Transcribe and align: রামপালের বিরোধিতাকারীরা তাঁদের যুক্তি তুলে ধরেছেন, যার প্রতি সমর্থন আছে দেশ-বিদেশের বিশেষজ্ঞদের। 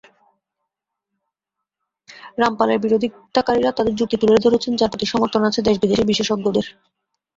রামপালের 2.37 2.77
বিরোধিতাকারীরা 2.79 3.71
তাঁদের 3.71 3.95
যুক্তি 3.95 4.15
তুলে 4.19 4.43
ধরেছেন, 4.45 4.73
যার 4.75 4.91
প্রতি 4.91 5.05
সমর্থন 5.05 5.41
আছে 5.45 5.59
দেশ-বিদেশের 5.67 6.09
বিশেষজ্ঞদের। 6.11 6.65